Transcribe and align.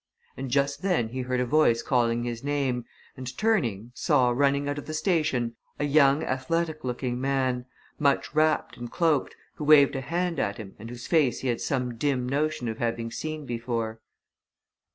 And 0.35 0.49
just 0.49 0.81
then 0.81 1.09
he 1.09 1.21
heard 1.21 1.39
a 1.39 1.45
voice 1.45 1.83
calling 1.83 2.23
his 2.23 2.43
name, 2.43 2.85
and 3.15 3.37
turning 3.37 3.91
saw, 3.93 4.31
running 4.31 4.67
out 4.67 4.79
of 4.79 4.87
the 4.87 4.95
station, 4.95 5.55
a 5.77 5.83
young, 5.83 6.23
athletic 6.23 6.83
looking 6.83 7.21
man, 7.21 7.67
much 7.99 8.33
wrapped 8.33 8.77
and 8.77 8.89
cloaked, 8.91 9.35
who 9.57 9.63
waved 9.63 9.95
a 9.95 10.01
hand 10.01 10.39
at 10.39 10.57
him 10.57 10.73
and 10.79 10.89
whose 10.89 11.05
face 11.05 11.41
he 11.41 11.49
had 11.49 11.61
some 11.61 11.97
dim 11.97 12.27
notion 12.27 12.67
of 12.67 12.79
having 12.79 13.11
seen 13.11 13.45
before. 13.45 14.01